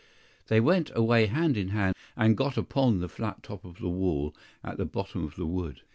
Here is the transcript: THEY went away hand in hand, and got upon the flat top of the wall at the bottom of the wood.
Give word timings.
THEY 0.47 0.59
went 0.59 0.89
away 0.95 1.27
hand 1.27 1.55
in 1.55 1.67
hand, 1.67 1.93
and 2.17 2.35
got 2.35 2.57
upon 2.57 3.01
the 3.01 3.07
flat 3.07 3.43
top 3.43 3.63
of 3.63 3.77
the 3.77 3.87
wall 3.87 4.33
at 4.63 4.77
the 4.77 4.85
bottom 4.85 5.23
of 5.23 5.35
the 5.35 5.45
wood. 5.45 5.81